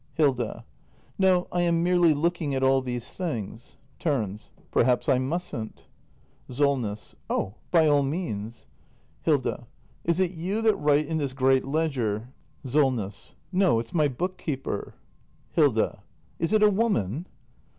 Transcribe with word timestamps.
Hilda. 0.15 0.65
No, 1.19 1.47
I 1.51 1.61
am 1.61 1.83
merely 1.83 2.15
looking 2.15 2.55
at 2.55 2.63
all 2.63 2.81
these 2.81 3.13
things. 3.13 3.77
[Turns.] 3.99 4.51
Perhaps 4.71 5.07
I 5.07 5.19
mustn't? 5.19 5.79
act 5.81 5.85
i] 5.85 5.85
THE 6.47 6.49
MASTER 6.49 6.63
BUILDER 6.63 6.97
293 7.27 7.29
SOLNESS. 7.29 7.29
Oh, 7.29 7.55
by 7.69 7.87
all 7.87 8.01
means. 8.01 8.67
Hilda. 9.21 9.67
Is 10.03 10.19
it 10.19 10.31
you 10.31 10.63
that 10.63 10.75
write 10.77 11.05
in 11.05 11.17
this 11.19 11.33
great 11.33 11.65
ledger? 11.65 12.29
SOLNESS. 12.63 13.35
No, 13.51 13.77
it's 13.77 13.93
my 13.93 14.07
book 14.07 14.39
keeper. 14.39 14.95
Hilda. 15.51 16.01
Is 16.39 16.51
it 16.51 16.63
a 16.63 16.71
woman 16.71 17.27